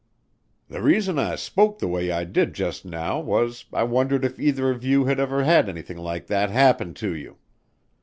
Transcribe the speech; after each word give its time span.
"The 0.67 0.81
reason 0.81 1.19
I 1.19 1.35
spoke 1.35 1.77
the 1.77 1.87
way 1.87 2.09
I 2.11 2.23
did 2.23 2.55
just 2.55 2.85
now 2.85 3.19
was 3.19 3.65
I 3.71 3.83
wondered 3.83 4.25
if 4.25 4.39
either 4.39 4.63
one 4.65 4.73
of 4.75 4.83
you 4.83 5.07
ever 5.07 5.43
had 5.43 5.69
anything 5.69 5.97
like 5.99 6.25
that 6.25 6.49
happen 6.49 6.95
to 6.95 7.15
you. 7.15 7.37